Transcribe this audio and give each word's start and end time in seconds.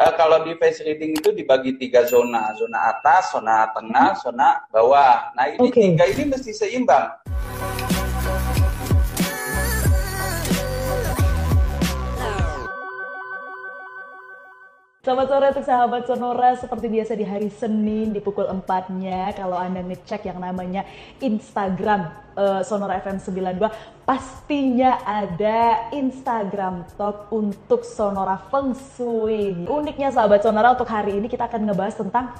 uh, 0.00 0.12
kalau 0.16 0.40
di 0.42 0.56
face 0.56 0.80
reading 0.80 1.12
itu 1.20 1.30
dibagi 1.36 1.76
tiga 1.76 2.08
zona, 2.08 2.56
zona 2.56 2.78
atas, 2.96 3.36
zona 3.36 3.68
tengah, 3.76 4.16
zona 4.16 4.64
bawah. 4.72 5.36
Nah 5.36 5.52
ini 5.52 5.68
okay. 5.68 5.92
tiga 5.92 6.04
ini 6.08 6.32
mesti 6.32 6.50
seimbang. 6.56 7.20
Selamat 15.10 15.26
sore 15.26 15.46
untuk 15.50 15.66
sahabat 15.66 16.02
Sonora 16.06 16.50
seperti 16.54 16.86
biasa 16.86 17.18
di 17.18 17.26
hari 17.26 17.50
Senin 17.50 18.14
di 18.14 18.22
pukul 18.22 18.46
4-nya 18.46 19.34
kalau 19.34 19.58
Anda 19.58 19.82
ngecek 19.82 20.30
yang 20.30 20.38
namanya 20.38 20.86
Instagram 21.18 22.14
uh, 22.38 22.62
Sonora 22.62 23.02
FM 23.02 23.18
92 23.18 24.06
pastinya 24.06 25.02
ada 25.02 25.90
Instagram 25.90 26.86
Talk 26.94 27.26
untuk 27.34 27.82
Sonora 27.82 28.38
Feng 28.54 28.70
Shui. 28.70 29.66
Uniknya 29.66 30.14
sahabat 30.14 30.46
Sonora 30.46 30.78
untuk 30.78 30.86
hari 30.86 31.18
ini 31.18 31.26
kita 31.26 31.50
akan 31.50 31.66
ngebahas 31.66 31.98
tentang 31.98 32.30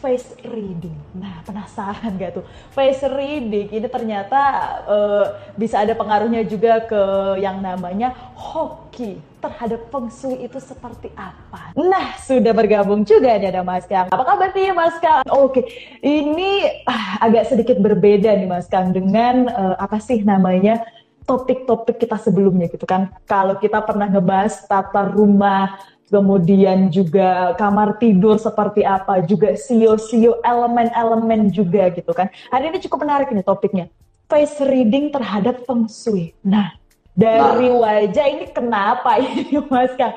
face 0.00 0.32
reading. 0.48 0.96
Nah, 1.12 1.44
penasaran 1.44 2.16
gak 2.16 2.40
tuh? 2.40 2.44
Face 2.72 3.04
reading 3.04 3.68
ini 3.68 3.86
ternyata 3.86 4.40
uh, 4.88 5.26
bisa 5.54 5.84
ada 5.84 5.92
pengaruhnya 5.92 6.42
juga 6.48 6.80
ke 6.88 7.02
yang 7.38 7.60
namanya 7.60 8.16
hoki 8.32 9.20
terhadap 9.40 9.88
feng 9.92 10.08
shui 10.08 10.40
itu 10.44 10.56
seperti 10.60 11.12
apa. 11.16 11.76
Nah, 11.76 12.16
sudah 12.16 12.52
bergabung 12.52 13.04
juga 13.04 13.36
nih 13.36 13.52
ada 13.52 13.62
Mas 13.64 13.84
Kang. 13.84 14.08
Apa 14.08 14.24
kabar 14.24 14.52
nih 14.56 14.72
Mas 14.72 14.96
Kang? 15.00 15.24
Oke, 15.28 15.64
ini 16.00 16.64
ah, 16.88 17.20
agak 17.24 17.52
sedikit 17.52 17.76
berbeda 17.80 18.32
nih 18.36 18.48
Mas 18.48 18.68
Kang 18.68 18.92
dengan 18.92 19.48
uh, 19.52 19.76
apa 19.80 20.00
sih 20.00 20.20
namanya 20.24 20.80
topik-topik 21.28 22.00
kita 22.00 22.16
sebelumnya 22.18 22.66
gitu 22.72 22.84
kan. 22.88 23.12
Kalau 23.28 23.56
kita 23.60 23.80
pernah 23.84 24.10
ngebahas 24.10 24.66
tata 24.66 25.06
rumah 25.08 25.78
kemudian 26.10 26.90
juga 26.90 27.54
kamar 27.54 27.96
tidur 28.02 28.36
seperti 28.36 28.82
apa, 28.82 29.22
juga 29.22 29.54
sio-sio 29.54 30.42
elemen-elemen 30.42 31.48
juga 31.54 31.88
gitu 31.94 32.10
kan. 32.10 32.28
Hari 32.50 32.74
ini 32.74 32.78
cukup 32.82 33.06
menarik 33.06 33.30
ini 33.30 33.46
topiknya. 33.46 33.86
Face 34.26 34.58
reading 34.62 35.14
terhadap 35.14 35.62
feng 35.66 35.86
shui. 35.86 36.34
Nah, 36.42 36.74
dari 37.14 37.68
nah. 37.70 37.78
wajah 37.82 38.26
ini 38.26 38.46
kenapa 38.50 39.18
ini 39.18 39.58
Mas 39.70 39.94
Kang? 39.94 40.14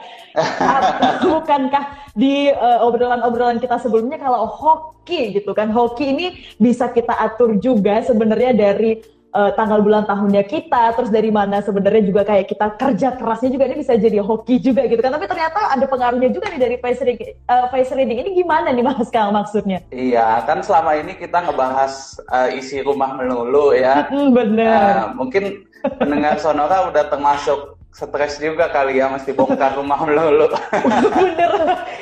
bukankah 1.30 2.14
di 2.14 2.49
uh, 2.53 2.86
obrolan-obrolan 2.86 3.58
kita 3.58 3.81
sebelumnya 3.81 4.21
kalau 4.21 4.45
hoki 4.49 5.33
gitu 5.38 5.53
kan, 5.58 5.73
hoki 5.73 6.14
ini 6.14 6.25
bisa 6.61 6.89
kita 6.89 7.14
atur 7.17 7.58
juga 7.58 8.02
sebenarnya 8.05 8.53
dari 8.53 9.02
uh, 9.34 9.52
tanggal 9.58 9.81
bulan 9.81 10.06
tahunnya 10.06 10.45
kita, 10.45 10.94
terus 10.95 11.09
dari 11.09 11.34
mana 11.34 11.59
sebenarnya 11.59 12.03
juga 12.06 12.22
kayak 12.23 12.45
kita 12.53 12.67
kerja 12.78 13.08
kerasnya 13.17 13.50
juga 13.52 13.66
ini 13.67 13.76
bisa 13.81 13.98
jadi 13.98 14.22
hoki 14.22 14.62
juga 14.62 14.86
gitu 14.86 15.02
kan. 15.02 15.12
Tapi 15.12 15.26
ternyata 15.26 15.59
ada 15.73 15.86
pengaruhnya 15.89 16.30
juga 16.30 16.53
nih 16.53 16.62
dari 16.62 16.76
face 16.80 17.02
reading, 17.02 17.34
uh, 17.50 17.66
face 17.73 17.92
reading 17.92 18.17
ini 18.22 18.30
gimana 18.38 18.70
nih 18.70 18.86
Mas 18.86 19.09
Kang 19.09 19.34
maksudnya? 19.34 19.81
Iya, 19.89 20.45
kan 20.45 20.61
selama 20.61 20.95
ini 21.02 21.17
kita 21.17 21.44
ngebahas 21.50 22.22
uh, 22.30 22.50
isi 22.54 22.80
rumah 22.86 23.17
melulu 23.17 23.73
ya. 23.73 24.08
Bener. 24.09 24.70
Uh, 24.70 25.06
mungkin 25.17 25.66
pendengar 26.00 26.39
Sonora 26.39 26.88
udah 26.88 27.09
termasuk 27.11 27.76
stres 27.94 28.42
juga 28.42 28.73
kali 28.73 28.98
ya 28.98 29.06
mesti 29.06 29.34
bongkar 29.38 29.78
rumah 29.78 30.02
melulu. 30.02 30.50
Bener, 31.17 31.54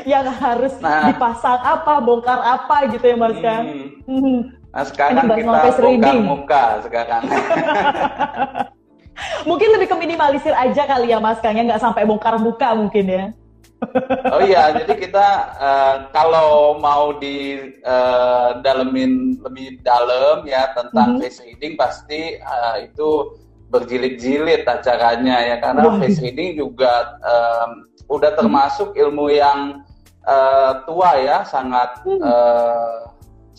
yang 0.08 0.24
harus 0.32 0.72
nah, 0.80 1.12
dipasang 1.12 1.60
apa, 1.60 2.00
bongkar 2.00 2.40
apa 2.40 2.88
gitu 2.96 3.06
ya 3.12 3.18
Mas 3.20 3.38
Kang. 3.44 3.66
Hmm. 4.08 4.61
Hmm. 4.72 4.78
Nah 4.80 4.84
sekarang 4.88 5.28
kita 5.36 5.84
bongkar 5.84 6.16
muka 6.24 6.64
sekarang. 6.88 7.24
mungkin 9.46 9.70
lebih 9.78 9.88
ke 9.92 9.96
minimalisir 9.98 10.54
aja 10.56 10.88
kali 10.88 11.12
ya 11.12 11.20
Mas 11.20 11.40
Kang 11.44 11.58
ya, 11.58 11.64
nggak 11.66 11.82
sampai 11.82 12.08
bongkar 12.08 12.40
muka 12.40 12.74
mungkin 12.74 13.06
ya. 13.08 13.26
oh 14.30 14.42
iya, 14.46 14.78
jadi 14.78 14.94
kita 14.94 15.28
uh, 15.58 15.96
kalau 16.14 16.78
mau 16.78 17.18
di 17.18 17.58
uh, 17.82 18.62
dalemin 18.62 19.42
lebih 19.42 19.82
dalam 19.82 20.46
ya 20.46 20.70
tentang 20.78 21.18
mm 21.18 21.18
-hmm. 21.18 21.22
face 21.26 21.42
reading 21.42 21.74
pasti 21.74 22.38
uh, 22.38 22.78
itu 22.78 23.42
berjilid-jilid 23.74 24.70
acaranya 24.70 25.42
ya 25.42 25.56
karena 25.58 25.82
oh. 25.88 25.98
face 25.98 26.22
reading 26.22 26.62
juga 26.62 27.18
um, 27.26 27.90
udah 28.12 28.38
termasuk 28.38 28.94
ilmu 28.94 29.34
yang 29.34 29.82
uh, 30.30 30.86
tua 30.86 31.18
ya, 31.18 31.42
sangat 31.42 32.06
mm. 32.06 32.22
uh, 32.22 33.11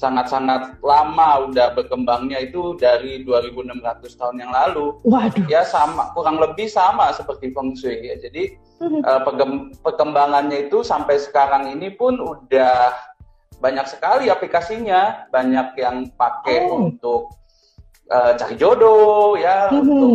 sangat-sangat 0.03 0.83
lama 0.83 1.47
udah 1.47 1.79
berkembangnya 1.79 2.43
itu 2.43 2.75
dari 2.75 3.23
2600 3.23 4.19
tahun 4.19 4.37
yang 4.43 4.51
lalu. 4.51 4.99
Waduh. 5.07 5.47
Ya 5.47 5.63
sama 5.63 6.11
kurang 6.19 6.43
lebih 6.43 6.67
sama 6.67 7.15
seperti 7.15 7.55
feng 7.55 7.79
shui 7.79 8.03
ya. 8.03 8.19
Jadi 8.19 8.59
uh, 8.83 9.23
perkembangannya 9.87 10.67
itu 10.67 10.83
sampai 10.83 11.23
sekarang 11.23 11.71
ini 11.71 11.95
pun 11.95 12.19
udah 12.19 12.91
banyak 13.63 13.87
sekali 13.87 14.27
aplikasinya, 14.27 15.31
banyak 15.31 15.79
yang 15.79 16.11
pakai 16.19 16.67
oh. 16.67 16.91
untuk 16.91 17.39
uh, 18.11 18.35
cari 18.35 18.59
jodoh 18.59 19.39
ya, 19.39 19.71
hmm. 19.71 19.79
untuk 19.79 20.11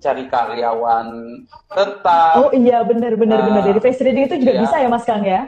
cari 0.00 0.24
karyawan 0.32 1.06
tetap. 1.76 2.40
Oh 2.40 2.48
iya 2.56 2.80
benar 2.80 3.20
benar 3.20 3.44
uh, 3.44 3.52
benar 3.52 3.62
dari 3.68 3.80
face 3.84 4.00
reading 4.00 4.32
itu 4.32 4.40
juga 4.40 4.52
ya. 4.56 4.60
bisa 4.64 4.76
ya 4.80 4.88
Mas 4.88 5.04
Kang 5.04 5.20
ya? 5.20 5.44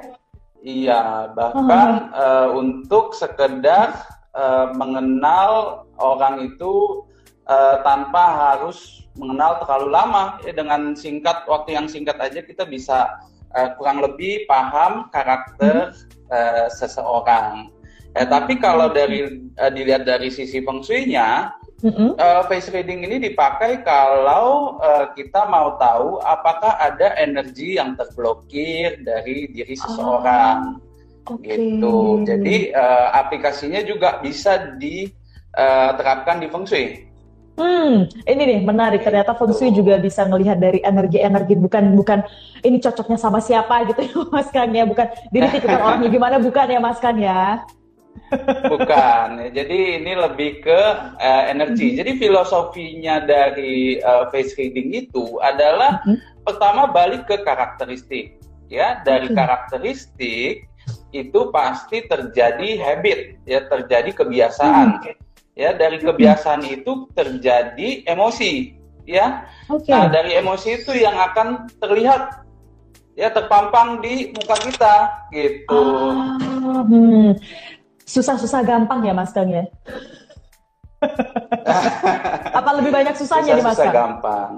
Iya, 0.67 1.31
bahkan 1.39 2.11
uh, 2.11 2.51
untuk 2.59 3.15
sekedar 3.15 4.03
uh, 4.35 4.75
mengenal 4.75 5.87
orang 5.95 6.43
itu 6.43 7.07
uh, 7.47 7.87
tanpa 7.87 8.51
harus 8.51 9.07
mengenal 9.15 9.63
terlalu 9.63 9.95
lama. 9.95 10.43
Ya 10.43 10.59
dengan 10.59 10.99
singkat 10.99 11.47
waktu 11.47 11.79
yang 11.79 11.87
singkat 11.87 12.19
aja 12.19 12.43
kita 12.43 12.67
bisa 12.67 13.15
uh, 13.55 13.79
kurang 13.79 14.03
lebih 14.03 14.43
paham 14.51 15.07
karakter 15.15 15.95
uh, 16.35 16.67
seseorang. 16.75 17.71
Ya, 18.19 18.27
tapi 18.27 18.59
kalau 18.59 18.91
dari 18.91 19.47
uh, 19.63 19.71
dilihat 19.71 20.03
dari 20.03 20.35
sisi 20.35 20.67
feng 20.67 20.83
shui-nya, 20.83 21.55
Mm-hmm. 21.85 22.17
Uh, 22.17 22.43
face 22.49 22.73
reading 22.73 23.05
ini 23.05 23.21
dipakai 23.21 23.85
kalau 23.85 24.81
uh, 24.81 25.13
kita 25.13 25.45
mau 25.45 25.77
tahu 25.77 26.25
apakah 26.25 26.73
ada 26.81 27.13
energi 27.21 27.77
yang 27.77 27.93
terblokir 28.01 29.05
dari 29.05 29.45
diri 29.53 29.77
seseorang, 29.77 30.81
oh, 31.29 31.37
okay. 31.37 31.61
gitu. 31.61 32.25
Jadi 32.25 32.73
uh, 32.73 33.13
aplikasinya 33.21 33.85
juga 33.85 34.25
bisa 34.25 34.73
diterapkan 34.81 36.41
di 36.41 36.49
feng 36.49 36.65
shui. 36.65 37.05
Hmm, 37.61 38.09
ini 38.25 38.43
nih 38.57 38.61
menarik. 38.65 39.05
Ternyata 39.05 39.37
feng 39.37 39.53
shui 39.53 39.69
juga 39.69 40.01
bisa 40.01 40.25
melihat 40.25 40.57
dari 40.57 40.81
energi-energi 40.81 41.61
bukan 41.61 41.93
bukan 41.93 42.25
ini 42.65 42.81
cocoknya 42.81 43.21
sama 43.21 43.45
siapa 43.45 43.85
gitu 43.93 44.01
ya 44.01 44.17
Mas 44.33 44.49
Kan 44.49 44.73
ya, 44.73 44.89
bukan 44.89 45.13
diri 45.29 45.49
tipe 45.53 45.69
orangnya 45.69 46.09
gimana 46.09 46.41
bukan 46.41 46.67
ya 46.73 46.81
Mas 46.81 47.01
Kan 47.05 47.21
ya. 47.21 47.69
Bukan, 48.67 49.55
jadi 49.55 50.03
ini 50.03 50.13
lebih 50.19 50.59
ke 50.67 50.81
uh, 51.15 51.45
energi. 51.47 51.95
Mm-hmm. 51.95 51.99
Jadi 52.03 52.13
filosofinya 52.19 53.23
dari 53.23 54.03
uh, 54.03 54.27
face 54.35 54.59
reading 54.59 54.91
itu 55.07 55.39
adalah 55.39 56.03
mm-hmm. 56.03 56.43
pertama 56.43 56.91
balik 56.91 57.31
ke 57.31 57.39
karakteristik, 57.47 58.43
ya 58.67 58.99
dari 59.07 59.31
mm-hmm. 59.31 59.39
karakteristik 59.39 60.67
itu 61.15 61.41
pasti 61.55 62.03
terjadi 62.11 62.69
habit, 62.83 63.39
ya 63.47 63.63
terjadi 63.71 64.11
kebiasaan, 64.11 64.99
mm-hmm. 64.99 65.15
ya 65.55 65.71
dari 65.79 66.03
kebiasaan 66.03 66.67
itu 66.67 67.07
terjadi 67.15 68.03
emosi, 68.11 68.75
ya. 69.07 69.47
Okay. 69.71 69.95
Nah 69.95 70.11
dari 70.11 70.35
emosi 70.35 70.83
itu 70.83 70.99
yang 70.99 71.15
akan 71.15 71.71
terlihat 71.79 72.43
ya 73.15 73.31
terpampang 73.31 74.03
di 74.03 74.35
muka 74.35 74.57
kita 74.61 74.97
gitu. 75.31 75.83
Ah, 76.11 76.83
hmm 76.85 77.39
susah-susah 78.07 78.63
gampang 78.63 79.03
ya 79.03 79.13
Mas 79.13 79.35
Kang 79.35 79.51
ya? 79.51 79.67
Apa 82.59 82.71
lebih 82.81 82.95
banyak 82.95 83.19
susahnya 83.19 83.59
susah, 83.59 83.61
nih 83.61 83.65
Mas 83.67 83.77
Kang? 83.77 83.83
Susah 83.83 83.93
gampang. 83.93 84.51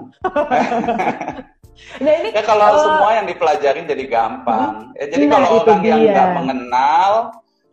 nah 2.03 2.11
ini 2.11 2.29
ya 2.35 2.43
kalau 2.43 2.67
uh, 2.69 2.79
semua 2.85 3.09
yang 3.17 3.27
dipelajarin 3.27 3.85
jadi 3.89 4.05
gampang. 4.05 4.93
Ya, 4.95 5.05
jadi 5.09 5.25
nah, 5.25 5.31
kalau 5.35 5.49
orang 5.65 5.81
dia. 5.81 5.89
yang 5.89 6.01
nggak 6.13 6.29
mengenal, 6.37 7.11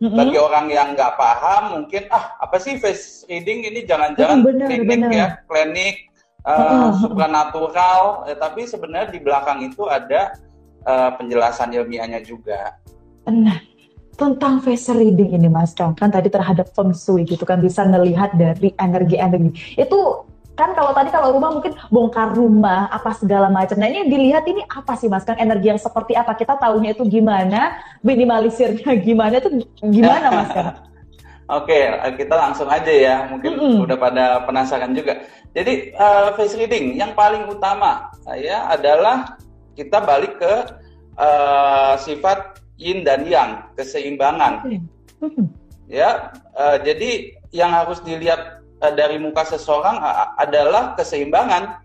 mm-hmm. 0.01 0.17
bagi 0.17 0.37
orang 0.41 0.65
yang 0.73 0.87
nggak 0.97 1.13
paham 1.15 1.63
mungkin 1.77 2.03
ah 2.09 2.25
apa 2.41 2.57
sih 2.57 2.81
face 2.81 3.27
reading 3.29 3.67
ini 3.67 3.85
jangan-jangan 3.85 4.41
mm, 4.41 4.65
teknik 4.65 5.01
ya 5.13 5.27
klinik 5.45 5.95
uh, 6.43 6.57
mm-hmm. 6.57 6.91
supranatural. 7.05 8.01
Ya, 8.25 8.35
tapi 8.35 8.65
sebenarnya 8.65 9.13
di 9.13 9.19
belakang 9.21 9.61
itu 9.61 9.85
ada 9.85 10.33
uh, 10.89 11.13
penjelasan 11.15 11.71
ilmiahnya 11.77 12.25
juga. 12.25 12.75
Nah, 13.27 13.59
tentang 14.17 14.59
face 14.65 14.89
reading 14.89 15.37
ini 15.37 15.47
Mas 15.47 15.77
Kang 15.77 15.93
kan 15.93 16.09
tadi 16.09 16.27
terhadap 16.27 16.73
feng 16.73 16.91
shui 16.91 17.23
gitu 17.23 17.45
kan 17.45 17.61
bisa 17.61 17.85
melihat 17.85 18.33
dari 18.33 18.73
energi-energi 18.81 19.77
itu 19.77 20.25
kan 20.57 20.73
kalau 20.73 20.89
tadi 20.89 21.13
kalau 21.13 21.37
rumah 21.37 21.53
mungkin 21.53 21.77
bongkar 21.93 22.33
rumah 22.33 22.89
apa 22.89 23.13
segala 23.13 23.45
macam. 23.45 23.77
Nah 23.77 23.93
ini 23.93 24.09
dilihat 24.09 24.41
ini 24.49 24.65
apa 24.65 24.97
sih 24.97 25.05
mas 25.05 25.21
Kang 25.21 25.37
energi 25.37 25.69
yang 25.69 25.77
seperti 25.77 26.17
apa 26.17 26.33
kita 26.33 26.57
tahunya 26.57 26.97
itu 26.97 27.05
gimana 27.05 27.77
minimalisirnya 28.01 28.89
gimana 29.05 29.37
itu 29.37 29.61
gimana 29.85 30.27
mas 30.33 30.49
Kang? 30.49 30.73
Oke 31.61 31.77
kita 32.17 32.35
langsung 32.35 32.67
aja 32.67 32.89
ya 32.89 33.15
mungkin 33.29 33.53
mm 33.53 33.61
-hmm. 33.61 33.85
udah 33.85 33.97
pada 34.01 34.25
penasaran 34.49 34.97
juga. 34.97 35.21
Jadi 35.53 35.93
uh, 35.93 36.33
face 36.33 36.57
reading 36.57 36.97
yang 36.97 37.13
paling 37.13 37.45
utama 37.45 38.09
ya 38.33 38.65
adalah 38.73 39.37
kita 39.77 40.01
balik 40.01 40.41
ke 40.41 40.53
uh, 41.21 41.93
sifat 42.01 42.65
yin 42.77 43.01
dan 43.01 43.25
yang, 43.25 43.65
keseimbangan. 43.73 44.63
Hmm. 44.63 45.49
Ya, 45.89 46.31
uh, 46.53 46.77
jadi 46.81 47.33
yang 47.49 47.73
harus 47.73 47.99
dilihat 48.05 48.61
uh, 48.85 48.93
dari 48.93 49.17
muka 49.17 49.43
seseorang 49.49 49.97
uh, 49.97 50.37
adalah 50.37 50.93
keseimbangan. 50.93 51.81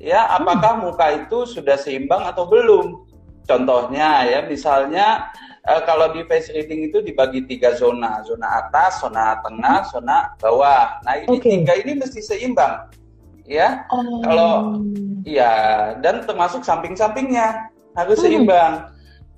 Ya, 0.00 0.24
apakah 0.32 0.80
hmm. 0.80 0.82
muka 0.88 1.06
itu 1.12 1.44
sudah 1.44 1.76
seimbang 1.76 2.24
atau 2.24 2.48
belum? 2.48 3.04
Contohnya 3.44 4.24
ya, 4.24 4.40
misalnya 4.48 5.28
uh, 5.68 5.82
kalau 5.84 6.14
di 6.14 6.24
face 6.24 6.48
reading 6.56 6.88
itu 6.88 7.04
dibagi 7.04 7.44
tiga 7.44 7.76
zona, 7.76 8.24
zona 8.24 8.64
atas, 8.64 9.04
zona 9.04 9.36
tengah, 9.44 9.84
zona 9.92 10.16
bawah. 10.40 11.02
Nah 11.04 11.20
ini 11.20 11.36
okay. 11.36 11.60
tiga 11.60 11.74
ini 11.84 12.00
mesti 12.00 12.20
seimbang, 12.22 12.88
ya. 13.44 13.84
Oh. 13.92 14.22
Kalau 14.24 14.52
ya 15.26 15.52
dan 16.00 16.24
termasuk 16.24 16.64
samping-sampingnya 16.64 17.68
harus 17.98 18.22
hmm. 18.22 18.46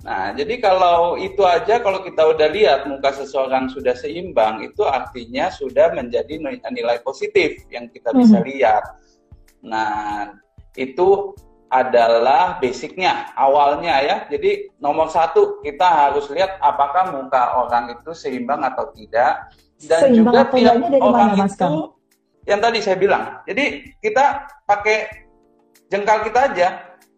Nah, 0.03 0.35
jadi 0.35 0.59
kalau 0.59 1.15
itu 1.15 1.39
aja 1.47 1.79
kalau 1.79 2.03
kita 2.03 2.27
udah 2.27 2.51
lihat 2.51 2.91
muka 2.91 3.15
seseorang 3.15 3.71
sudah 3.71 3.95
seimbang, 3.95 4.59
itu 4.59 4.83
artinya 4.83 5.47
sudah 5.47 5.95
menjadi 5.95 6.43
nilai 6.43 6.99
positif 7.07 7.63
yang 7.71 7.87
kita 7.87 8.11
bisa 8.11 8.43
hmm. 8.43 8.47
lihat. 8.51 8.83
Nah, 9.63 10.35
itu 10.75 11.31
adalah 11.71 12.59
basicnya, 12.59 13.31
awalnya 13.39 14.03
ya. 14.03 14.17
Jadi 14.27 14.75
nomor 14.83 15.07
satu 15.07 15.63
kita 15.63 15.87
harus 15.87 16.27
lihat 16.35 16.59
apakah 16.59 17.15
muka 17.15 17.63
orang 17.63 17.95
itu 17.95 18.11
seimbang 18.11 18.59
atau 18.59 18.91
tidak, 18.91 19.55
dan 19.87 20.11
seimbang 20.11 20.35
juga 20.35 20.41
tiap 20.51 20.83
orang 20.99 21.31
mana, 21.39 21.47
itu 21.47 21.71
yang 22.43 22.59
tadi 22.59 22.79
saya 22.83 22.99
bilang. 22.99 23.39
Jadi 23.47 23.95
kita 24.03 24.51
pakai 24.67 25.31
jengkal 25.87 26.27
kita 26.27 26.39
aja, 26.51 26.67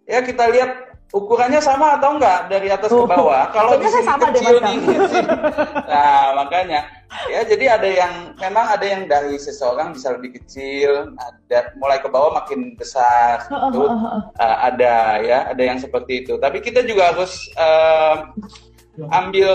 ya 0.06 0.20
kita 0.22 0.54
lihat 0.54 0.85
ukurannya 1.14 1.62
sama 1.62 2.02
atau 2.02 2.18
enggak 2.18 2.50
dari 2.50 2.68
atas 2.74 2.90
ke 2.90 3.06
bawah? 3.06 3.52
Kalau 3.54 3.78
di 3.78 3.88
sini 3.88 4.04
sama 4.06 4.32
kecil 4.34 4.58
nih, 4.64 4.78
nah 5.86 6.34
makanya 6.34 6.88
ya 7.32 7.46
jadi 7.48 7.80
ada 7.80 7.90
yang 7.90 8.14
memang 8.36 8.66
ada 8.76 8.86
yang 8.86 9.08
dari 9.08 9.38
seseorang 9.40 9.94
bisa 9.94 10.18
lebih 10.18 10.42
kecil, 10.42 11.14
ada 11.16 11.72
mulai 11.78 12.02
ke 12.02 12.10
bawah 12.10 12.36
makin 12.36 12.74
besar, 12.76 13.46
itu 13.48 13.86
uh, 13.86 14.58
ada 14.66 15.22
ya, 15.22 15.40
ada 15.52 15.64
yang 15.64 15.78
seperti 15.78 16.26
itu. 16.26 16.36
Tapi 16.42 16.60
kita 16.60 16.84
juga 16.84 17.14
harus 17.14 17.48
uh, 17.56 18.34
ambil 19.12 19.52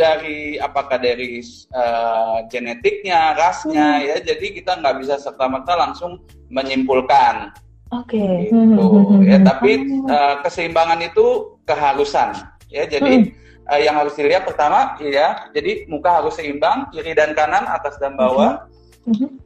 dari 0.00 0.56
apakah 0.56 0.96
dari 0.96 1.44
uh, 1.76 2.44
genetiknya, 2.48 3.36
rasnya 3.36 4.00
hmm. 4.00 4.06
ya. 4.08 4.16
Jadi 4.34 4.46
kita 4.60 4.80
nggak 4.80 4.96
bisa 5.04 5.20
serta 5.20 5.44
merta 5.48 5.76
langsung 5.76 6.20
menyimpulkan. 6.48 7.52
Oke. 7.88 8.20
Okay. 8.20 8.32
Gitu. 8.48 8.54
Hmm, 8.54 8.76
hmm, 8.76 9.04
hmm, 9.08 9.20
ya, 9.24 9.38
tapi 9.40 9.72
uh, 10.08 10.34
keseimbangan 10.44 11.00
itu 11.00 11.56
keharusan. 11.64 12.36
Ya, 12.68 12.84
jadi 12.84 13.24
hmm. 13.24 13.32
uh, 13.64 13.80
yang 13.80 13.96
harus 13.96 14.12
dilihat 14.12 14.44
pertama, 14.44 15.00
ya, 15.00 15.48
jadi 15.56 15.88
muka 15.88 16.20
harus 16.20 16.36
seimbang, 16.36 16.92
kiri 16.92 17.16
dan 17.16 17.32
kanan, 17.32 17.64
atas 17.64 17.96
dan 17.96 18.12
bawah. 18.12 18.68
Hmm. 19.08 19.40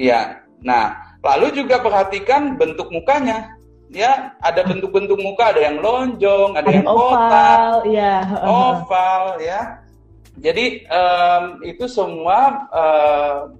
Ya. 0.00 0.40
Nah, 0.64 0.96
lalu 1.20 1.52
juga 1.60 1.84
perhatikan 1.84 2.56
bentuk 2.56 2.88
mukanya. 2.88 3.52
Ya, 3.92 4.34
ada 4.42 4.64
bentuk-bentuk 4.66 5.20
muka, 5.20 5.54
ada 5.54 5.70
yang 5.70 5.78
lonjong, 5.78 6.58
ada, 6.58 6.66
ada 6.66 6.70
yang 6.72 6.88
kotak, 6.88 7.58
ya. 7.86 8.16
oval, 8.42 9.38
ya. 9.38 9.60
Jadi 10.34 10.82
um, 10.90 11.62
itu 11.62 11.86
semua 11.86 12.66
uh, 12.74 13.54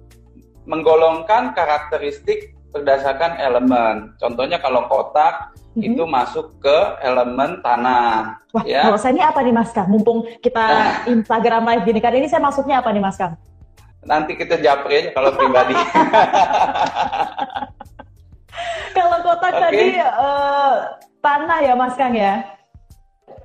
menggolongkan 0.67 1.55
karakteristik 1.55 2.54
berdasarkan 2.75 3.39
elemen. 3.39 4.11
Contohnya 4.19 4.59
kalau 4.59 4.83
kotak 4.91 5.55
mm-hmm. 5.55 5.87
itu 5.95 6.03
masuk 6.03 6.59
ke 6.59 6.77
elemen 6.99 7.63
tanah. 7.63 8.35
Wah, 8.51 8.63
ya. 8.67 8.91
kalau 8.91 8.99
saya 8.99 9.15
ini 9.15 9.23
apa 9.23 9.39
nih 9.39 9.55
Mas 9.55 9.71
Kang? 9.71 9.87
Mumpung 9.87 10.27
kita 10.43 10.65
Instagram 11.07 11.63
live 11.71 11.87
gini 11.87 11.99
kan 12.03 12.11
ini 12.11 12.27
saya 12.27 12.43
masuknya 12.43 12.83
apa 12.83 12.91
nih 12.91 12.99
Mas 12.99 13.15
Kang? 13.15 13.39
Nanti 14.03 14.35
kita 14.35 14.59
japri 14.59 15.07
aja 15.07 15.09
kalau 15.15 15.31
pribadi. 15.31 15.71
kalau 18.99 19.17
kotak 19.23 19.53
okay. 19.55 19.63
tadi 19.63 19.85
uh, 20.03 20.99
tanah 21.23 21.59
ya 21.63 21.73
Mas 21.79 21.95
Kang 21.95 22.11
ya? 22.11 22.43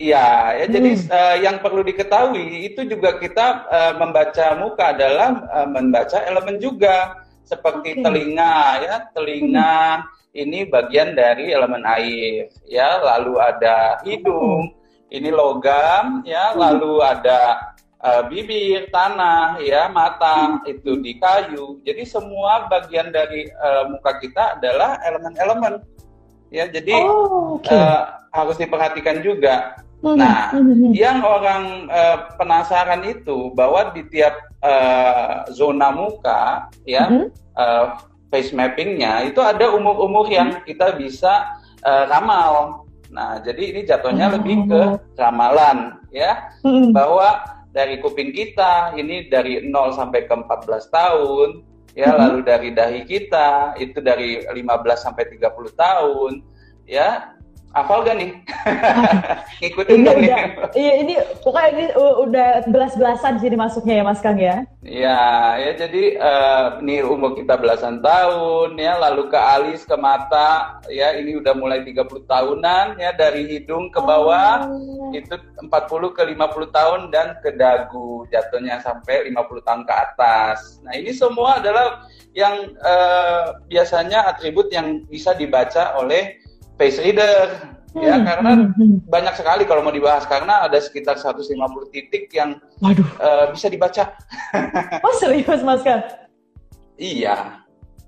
Iya, 0.01 0.57
ya 0.57 0.65
hmm. 0.65 0.73
jadi 0.73 0.91
uh, 0.97 1.13
eh, 1.13 1.37
yang 1.45 1.57
perlu 1.61 1.85
diketahui 1.85 2.73
itu 2.73 2.89
juga 2.89 3.21
kita 3.21 3.69
uh, 3.69 3.93
membaca 4.01 4.57
muka 4.57 4.97
adalah 4.97 5.45
uh, 5.53 5.69
membaca 5.69 6.25
elemen 6.25 6.57
juga 6.57 7.21
seperti 7.51 7.99
okay. 7.99 8.03
telinga 8.07 8.59
ya 8.79 8.97
telinga 9.11 9.75
hmm. 10.07 10.39
ini 10.39 10.59
bagian 10.71 11.19
dari 11.19 11.51
elemen 11.51 11.83
air 11.83 12.47
ya 12.71 13.03
lalu 13.03 13.43
ada 13.43 13.99
hidung 14.07 14.71
hmm. 14.71 15.15
ini 15.19 15.35
logam 15.35 16.23
ya 16.23 16.55
hmm. 16.55 16.59
lalu 16.63 17.03
ada 17.03 17.75
uh, 18.07 18.23
bibir 18.31 18.87
tanah 18.95 19.59
ya 19.59 19.91
mata 19.91 20.63
hmm. 20.63 20.71
itu 20.71 21.03
di 21.03 21.19
kayu 21.19 21.83
jadi 21.83 22.07
semua 22.07 22.71
bagian 22.71 23.11
dari 23.11 23.51
uh, 23.59 23.91
muka 23.91 24.23
kita 24.23 24.63
adalah 24.63 25.03
elemen-elemen 25.03 25.83
ya 26.55 26.71
jadi 26.71 26.95
oh, 27.03 27.59
okay. 27.59 27.75
uh, 27.75 28.21
harus 28.31 28.57
diperhatikan 28.59 29.23
juga. 29.23 29.79
Nah, 30.01 30.57
hmm. 30.57 30.97
yang 30.97 31.21
orang 31.21 31.85
uh, 31.93 32.33
penasaran 32.41 33.05
itu 33.05 33.53
bahwa 33.53 33.93
di 33.93 34.09
tiap 34.09 34.33
uh, 34.65 35.45
zona 35.53 35.93
muka, 35.93 36.73
ya, 36.89 37.05
hmm. 37.05 37.29
uh, 37.61 38.01
face 38.33 38.57
mappingnya 38.57 39.29
itu 39.29 39.45
ada 39.45 39.69
umur-umur 39.77 40.25
yang 40.33 40.65
kita 40.65 40.97
bisa 40.97 41.53
uh, 41.85 42.09
ramal. 42.09 42.89
Nah, 43.13 43.45
jadi 43.45 43.77
ini 43.77 43.81
jatuhnya 43.85 44.33
hmm. 44.33 44.35
lebih 44.41 44.57
ke 44.73 44.83
ramalan, 45.21 46.01
ya, 46.09 46.49
hmm. 46.65 46.97
bahwa 46.97 47.45
dari 47.77 48.01
kuping 48.01 48.33
kita 48.33 48.97
ini 48.97 49.29
dari 49.29 49.61
0 49.69 49.93
sampai 49.93 50.25
ke 50.25 50.33
14 50.33 50.81
tahun, 50.89 51.49
ya, 51.93 52.09
hmm. 52.09 52.19
lalu 52.25 52.39
dari 52.41 52.69
dahi 52.73 53.05
kita 53.05 53.77
itu 53.77 54.01
dari 54.01 54.49
15 54.49 54.57
sampai 54.97 55.29
30 55.29 55.45
tahun, 55.77 56.33
ya, 56.89 57.37
Hafal 57.71 58.03
gak 58.03 58.19
nih? 58.19 58.35
Ngikutin 59.63 60.03
ini 60.03 60.11
udah, 60.11 60.39
Iya 60.75 60.93
ini 61.07 61.15
pokoknya 61.47 61.69
ini 61.71 61.85
udah 61.95 62.49
belas-belasan 62.67 63.39
sini 63.39 63.55
masuknya 63.55 64.03
ya 64.03 64.05
Mas 64.05 64.19
Kang 64.19 64.43
ya? 64.43 64.67
Iya 64.83 65.23
ya 65.55 65.71
jadi 65.79 66.03
uh, 66.19 66.67
ini 66.83 67.07
umur 67.07 67.39
kita 67.39 67.55
belasan 67.55 68.03
tahun 68.03 68.75
ya 68.75 68.99
lalu 68.99 69.31
ke 69.31 69.39
alis 69.39 69.87
ke 69.87 69.95
mata 69.95 70.83
ya 70.91 71.15
ini 71.15 71.39
udah 71.39 71.55
mulai 71.55 71.87
30 71.87 72.27
tahunan 72.27 72.99
ya 72.99 73.15
dari 73.15 73.47
hidung 73.47 73.95
ke 73.95 74.03
bawah 74.03 74.67
oh. 74.67 75.15
itu 75.15 75.39
40 75.63 75.71
ke 76.17 76.23
50 76.27 76.75
tahun 76.75 77.01
dan 77.15 77.39
ke 77.39 77.55
dagu 77.55 78.27
jatuhnya 78.35 78.83
sampai 78.83 79.31
50 79.31 79.63
tahun 79.63 79.83
ke 79.87 79.95
atas. 79.95 80.83
Nah 80.83 80.99
ini 80.99 81.15
semua 81.15 81.63
adalah 81.63 82.03
yang 82.35 82.75
uh, 82.83 83.59
biasanya 83.71 84.27
atribut 84.27 84.71
yang 84.75 85.07
bisa 85.07 85.35
dibaca 85.39 85.99
oleh 85.99 86.40
face 86.81 86.97
reader 87.05 87.61
hmm, 87.93 88.01
ya 88.01 88.17
karena 88.25 88.51
hmm, 88.57 88.73
hmm. 88.73 88.97
banyak 89.05 89.35
sekali 89.37 89.69
kalau 89.69 89.85
mau 89.85 89.93
dibahas 89.93 90.25
karena 90.25 90.65
ada 90.65 90.81
sekitar 90.81 91.21
150 91.21 91.61
titik 91.93 92.33
yang 92.33 92.57
Waduh. 92.81 93.05
Uh, 93.21 93.45
bisa 93.53 93.69
dibaca. 93.69 94.17
oh 95.05 95.15
serius 95.21 95.61
Mas 95.61 95.85
kan? 95.85 96.01
Iya. 96.97 97.61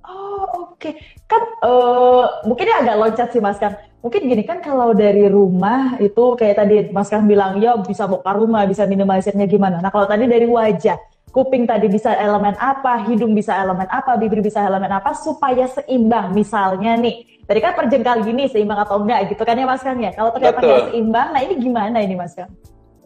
Oh 0.08 0.72
oke 0.72 0.80
okay. 0.80 0.96
kan 1.28 1.44
uh, 1.60 2.48
mungkin 2.48 2.64
ini 2.64 2.74
agak 2.80 2.96
loncat 2.96 3.28
sih 3.36 3.44
Mas 3.44 3.60
kan. 3.60 3.76
Mungkin 4.00 4.26
gini 4.26 4.42
kan 4.42 4.58
kalau 4.64 4.96
dari 4.96 5.28
rumah 5.28 6.00
itu 6.00 6.34
kayak 6.34 6.56
tadi 6.64 6.74
Mas 6.90 7.12
kan 7.12 7.28
bilang 7.28 7.60
ya 7.60 7.76
bisa 7.76 8.08
bongkar 8.08 8.40
rumah, 8.40 8.64
bisa 8.64 8.88
minimalisirnya 8.88 9.44
gimana. 9.44 9.78
Nah 9.78 9.92
kalau 9.92 10.08
tadi 10.10 10.26
dari 10.26 10.48
wajah, 10.48 10.98
kuping 11.32 11.64
tadi 11.64 11.88
bisa 11.88 12.12
elemen 12.14 12.54
apa, 12.60 13.08
hidung 13.08 13.32
bisa 13.32 13.56
elemen 13.56 13.88
apa, 13.88 14.20
bibir 14.20 14.44
bisa 14.44 14.60
elemen 14.62 14.92
apa 14.92 15.16
supaya 15.16 15.64
seimbang. 15.66 16.36
Misalnya 16.36 16.94
nih, 17.00 17.32
Tadi 17.42 17.58
kan 17.58 17.74
perjengkal 17.74 18.22
gini 18.22 18.46
seimbang 18.46 18.80
atau 18.86 19.02
enggak 19.02 19.34
gitu 19.34 19.42
kan 19.42 19.58
ya 19.58 19.66
Mas 19.66 19.82
Kang 19.82 19.98
ya. 19.98 20.14
Kalau 20.14 20.30
ternyata 20.30 20.62
nggak 20.62 20.94
seimbang, 20.94 21.28
nah 21.34 21.40
ini 21.42 21.54
gimana 21.58 21.98
ini 21.98 22.14
Mas 22.14 22.38
Kang? 22.38 22.48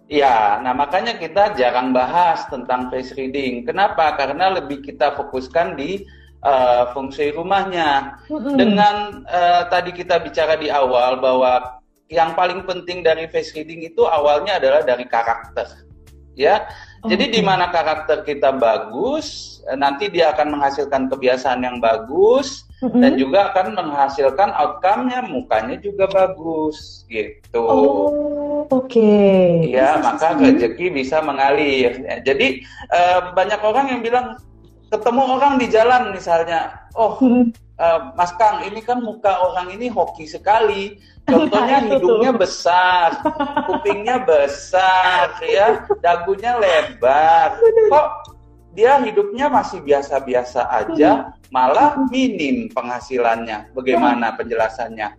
Iya, 0.07 0.63
nah 0.63 0.71
makanya 0.71 1.19
kita 1.19 1.59
jarang 1.59 1.91
bahas 1.91 2.47
tentang 2.47 2.93
face 2.93 3.11
reading. 3.19 3.67
Kenapa? 3.67 4.15
Karena 4.15 4.55
lebih 4.55 4.85
kita 4.87 5.19
fokuskan 5.19 5.75
di 5.75 6.07
uh, 6.47 6.95
fungsi 6.95 7.35
rumahnya. 7.35 8.23
Mm-hmm. 8.31 8.55
Dengan 8.55 8.97
uh, 9.27 9.67
tadi 9.67 9.91
kita 9.91 10.23
bicara 10.23 10.55
di 10.55 10.71
awal 10.71 11.19
bahwa 11.19 11.83
yang 12.07 12.39
paling 12.39 12.63
penting 12.63 13.03
dari 13.03 13.27
face 13.27 13.51
reading 13.57 13.83
itu 13.83 14.07
awalnya 14.07 14.63
adalah 14.63 14.87
dari 14.87 15.11
karakter. 15.11 15.67
Ya, 16.39 16.71
jadi 17.05 17.25
di 17.29 17.41
mana 17.45 17.69
karakter 17.69 18.25
kita 18.25 18.57
bagus, 18.57 19.59
eh, 19.69 19.77
nanti 19.77 20.09
dia 20.09 20.33
akan 20.33 20.57
menghasilkan 20.57 21.13
kebiasaan 21.13 21.61
yang 21.61 21.77
bagus, 21.83 22.65
hmm 22.81 23.01
dan 23.01 23.17
juga 23.17 23.53
akan 23.53 23.73
menghasilkan 23.73 24.53
outcome-nya 24.53 25.25
mukanya 25.25 25.77
juga 25.81 26.09
bagus 26.09 27.09
gitu. 27.09 27.61
Oh, 27.61 28.69
oke. 28.69 28.89
Okay. 28.89 29.73
Ya, 29.73 29.97
maka 30.01 30.37
rezeki 30.37 30.93
bisa 30.93 31.25
mengalir. 31.25 32.05
Ya, 32.05 32.21
jadi 32.21 32.61
uh, 32.93 33.33
banyak 33.33 33.61
orang 33.65 33.97
yang 33.97 34.01
bilang 34.05 34.37
ketemu 34.93 35.23
orang 35.25 35.57
di 35.57 35.67
jalan 35.73 36.13
misalnya, 36.13 36.89
oh 36.95 37.17
mm-hmm. 37.19 37.66
Uh, 37.81 38.13
Mas 38.17 38.33
Kang, 38.37 38.65
ini 38.65 38.81
kan 38.83 39.01
muka 39.01 39.41
orang 39.41 39.73
ini 39.73 39.89
hoki 39.89 40.29
sekali. 40.29 40.97
Contohnya 41.31 41.83
hidungnya 41.83 42.31
besar, 42.31 43.19
kupingnya 43.67 44.23
besar, 44.23 45.35
ya, 45.43 45.83
dagunya 45.99 46.55
lebar. 46.55 47.59
Kok 47.91 48.09
dia 48.77 49.01
hidupnya 49.03 49.51
masih 49.51 49.83
biasa-biasa 49.83 50.71
aja, 50.71 51.35
malah 51.51 51.99
minim 52.13 52.71
penghasilannya. 52.71 53.75
Bagaimana 53.75 54.39
penjelasannya? 54.39 55.19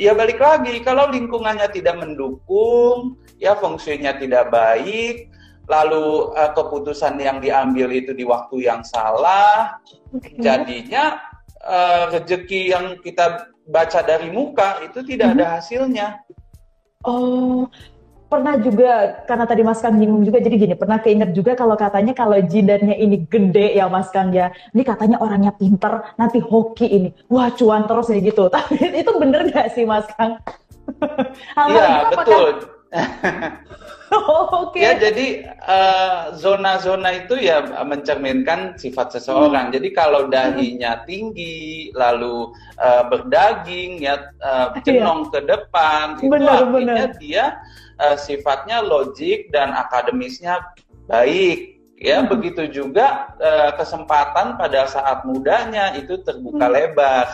Ya 0.00 0.16
balik 0.16 0.40
lagi, 0.40 0.80
kalau 0.80 1.12
lingkungannya 1.12 1.68
tidak 1.68 2.00
mendukung, 2.00 3.20
ya 3.36 3.52
fungsinya 3.52 4.16
tidak 4.16 4.48
baik, 4.48 5.28
lalu 5.68 6.32
uh, 6.32 6.56
keputusan 6.56 7.20
yang 7.20 7.44
diambil 7.44 7.92
itu 7.92 8.16
di 8.16 8.24
waktu 8.24 8.72
yang 8.72 8.80
salah, 8.80 9.76
jadinya 10.40 11.31
uh, 11.66 12.10
rezeki 12.12 12.74
yang 12.74 12.98
kita 13.00 13.50
baca 13.66 14.00
dari 14.02 14.28
muka 14.30 14.82
itu 14.82 15.02
tidak 15.06 15.38
ada 15.38 15.46
mhm. 15.46 15.52
hasilnya. 15.58 16.08
Oh, 17.02 17.66
pernah 18.32 18.56
juga 18.56 19.20
karena 19.28 19.44
tadi 19.44 19.60
Mas 19.60 19.84
Kang 19.84 20.00
bingung 20.00 20.24
juga 20.24 20.40
jadi 20.40 20.56
gini 20.56 20.72
pernah 20.72 20.96
keinget 21.04 21.36
juga 21.36 21.52
kalau 21.52 21.76
katanya 21.76 22.16
kalau 22.16 22.40
jidatnya 22.40 22.96
ini 22.96 23.28
gede 23.28 23.76
ya 23.76 23.92
Mas 23.92 24.08
Kang 24.08 24.32
ya 24.32 24.48
ini 24.72 24.80
katanya 24.88 25.20
orangnya 25.20 25.52
pinter 25.52 26.00
nanti 26.16 26.40
hoki 26.40 26.88
ini 26.88 27.08
wah 27.28 27.52
cuan 27.52 27.84
terus 27.84 28.08
ya 28.08 28.24
gitu 28.24 28.48
tapi 28.54 28.80
itu 28.80 29.12
bener 29.20 29.52
gak 29.52 29.76
sih 29.76 29.84
Mas 29.84 30.08
Kang? 30.16 30.40
Iya 31.70 32.10
betul. 32.10 32.81
Oh, 32.92 34.44
Oke. 34.68 34.76
Okay. 34.76 34.82
Ya 34.84 34.92
jadi 35.00 35.26
eh, 35.48 36.20
zona-zona 36.36 37.08
uh, 37.08 37.18
itu 37.24 37.34
ya 37.40 37.64
mencerminkan 37.84 38.76
sifat 38.76 39.16
seseorang. 39.16 39.72
Hmm. 39.72 39.74
Jadi 39.74 39.88
kalau 39.96 40.28
dahinya 40.28 41.00
tinggi, 41.08 41.88
lalu 41.96 42.52
uh, 42.76 43.08
berdaging, 43.08 44.04
ya 44.04 44.28
uh, 44.44 44.76
cenong 44.84 45.32
ke 45.32 45.40
depan, 45.48 46.20
itu 46.20 46.28
benar, 46.28 46.68
artinya 46.68 47.08
benar. 47.08 47.20
dia 47.20 47.44
uh, 48.00 48.16
sifatnya 48.20 48.84
logik 48.84 49.48
dan 49.48 49.72
akademisnya 49.72 50.60
baik. 51.08 51.80
Ya 52.02 52.20
hmm. 52.20 52.28
begitu 52.28 52.68
juga 52.68 53.32
uh, 53.38 53.72
kesempatan 53.78 54.58
pada 54.58 54.90
saat 54.90 55.24
mudanya 55.24 55.96
itu 55.96 56.20
terbuka 56.20 56.68
hmm. 56.68 56.74
lebar. 56.74 57.26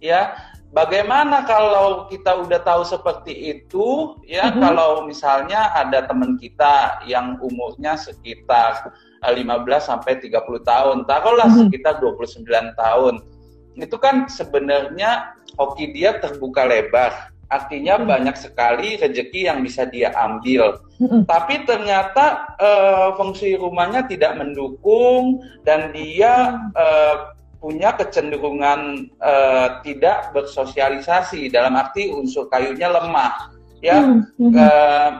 Ya 0.00 0.36
Bagaimana 0.76 1.48
kalau 1.48 2.04
kita 2.12 2.36
udah 2.36 2.60
tahu 2.60 2.84
seperti 2.84 3.32
itu, 3.32 4.12
ya 4.28 4.52
mm-hmm. 4.52 4.60
kalau 4.60 5.08
misalnya 5.08 5.72
ada 5.72 6.04
teman 6.04 6.36
kita 6.36 7.00
yang 7.08 7.40
umurnya 7.40 7.96
sekitar 7.96 8.92
15 9.24 9.40
eh, 9.40 9.80
sampai 9.80 10.20
30 10.20 10.36
tahun, 10.68 11.08
taruhlah 11.08 11.48
mm-hmm. 11.48 11.72
sekitar 11.72 11.96
29 11.96 12.44
tahun. 12.76 13.24
Itu 13.80 13.96
kan 13.96 14.28
sebenarnya 14.28 15.32
hoki 15.56 15.96
dia 15.96 16.20
terbuka 16.20 16.68
lebar. 16.68 17.32
Artinya 17.48 17.96
mm-hmm. 17.96 18.12
banyak 18.12 18.36
sekali 18.36 19.00
rezeki 19.00 19.48
yang 19.48 19.64
bisa 19.64 19.88
dia 19.88 20.12
ambil. 20.12 20.76
Mm-hmm. 21.00 21.24
Tapi 21.24 21.64
ternyata 21.64 22.52
uh, 22.60 23.16
fungsi 23.16 23.56
rumahnya 23.56 24.04
tidak 24.04 24.36
mendukung 24.36 25.40
dan 25.64 25.88
dia 25.96 26.68
uh, 26.76 27.32
punya 27.58 27.96
kecenderungan 27.96 29.10
uh, 29.18 29.80
tidak 29.82 30.30
bersosialisasi 30.36 31.48
dalam 31.48 31.74
arti 31.74 32.12
unsur 32.12 32.46
kayunya 32.52 32.92
lemah 32.92 33.52
ya. 33.80 33.98
Mm 34.02 34.20
-hmm. 34.38 34.50
uh, 34.54 35.10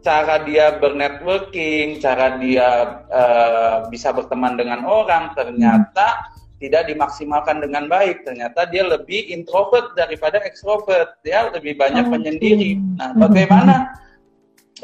cara 0.00 0.40
dia 0.48 0.80
bernetworking 0.80 2.00
cara 2.00 2.40
dia 2.40 3.00
uh, 3.12 3.86
bisa 3.92 4.12
berteman 4.16 4.56
dengan 4.56 4.88
orang 4.88 5.36
ternyata 5.36 6.32
tidak 6.60 6.92
dimaksimalkan 6.92 7.64
dengan 7.64 7.88
baik. 7.88 8.22
Ternyata 8.22 8.68
dia 8.68 8.84
lebih 8.84 9.32
introvert 9.32 9.96
daripada 9.96 10.38
extrovert 10.44 11.16
ya. 11.24 11.48
Lebih 11.48 11.80
banyak 11.80 12.04
oh, 12.06 12.10
menyendiri. 12.12 12.76
nah 13.00 13.16
hmm. 13.16 13.20
bagaimana 13.20 13.74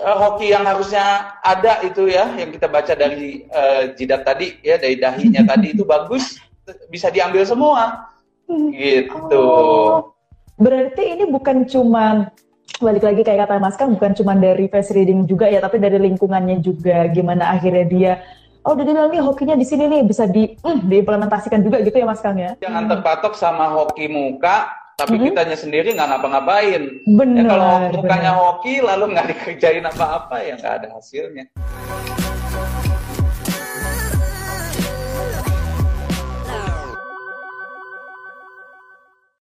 uh, 0.01 0.17
hoki 0.17 0.53
yang 0.53 0.65
harusnya 0.65 1.37
ada 1.45 1.85
itu 1.85 2.09
ya 2.09 2.33
yang 2.37 2.49
kita 2.53 2.69
baca 2.69 2.97
dari 2.97 3.45
uh, 3.53 3.93
jidat 3.93 4.25
tadi 4.25 4.57
ya 4.65 4.81
dari 4.81 4.97
dahinya 4.97 5.45
tadi 5.45 5.77
itu 5.77 5.85
bagus 5.85 6.41
bisa 6.91 7.09
diambil 7.11 7.43
semua 7.47 8.11
gitu. 8.71 9.43
Oh, 9.43 10.15
berarti 10.59 11.19
ini 11.19 11.25
bukan 11.27 11.67
cuma 11.67 12.31
balik 12.79 13.05
lagi 13.07 13.23
kayak 13.25 13.49
kata 13.49 13.63
Mas 13.63 13.79
kan 13.79 13.89
bukan 13.95 14.13
cuma 14.15 14.37
dari 14.37 14.69
face 14.69 14.93
reading 14.93 15.25
juga 15.27 15.49
ya, 15.51 15.63
tapi 15.63 15.81
dari 15.81 15.99
lingkungannya 15.99 16.61
juga 16.63 17.09
gimana 17.11 17.57
akhirnya 17.57 17.87
dia 17.89 18.13
oh 18.67 18.75
udah 18.75 18.83
dibilang 18.83 19.11
nih 19.15 19.23
hokinya 19.23 19.55
di 19.55 19.67
sini 19.67 19.87
nih 19.87 20.03
bisa 20.03 20.27
di 20.27 20.59
mm, 20.59 20.91
diimplementasikan 20.91 21.63
juga 21.63 21.79
gitu 21.87 22.03
ya 22.03 22.07
Mas 22.07 22.21
Kang 22.21 22.37
ya. 22.37 22.59
Jangan 22.59 22.91
terpatok 22.91 23.39
sama 23.39 23.71
hoki 23.71 24.11
muka, 24.11 24.75
tapi 24.99 25.17
mm 25.17 25.19
-hmm. 25.23 25.27
kitanya 25.31 25.57
sendiri 25.57 25.89
nggak 25.95 26.09
ngapa-ngapain. 26.11 26.83
Benar. 27.07 27.43
Ya, 27.43 27.51
kalau 27.51 27.71
mukanya 27.95 28.33
bener. 28.35 28.43
hoki 28.43 28.75
lalu 28.83 29.05
nggak 29.15 29.27
dikerjain 29.31 29.87
apa-apa 29.87 30.37
ya 30.43 30.55
nggak 30.59 30.75
ada 30.83 30.89
hasilnya. 30.99 31.47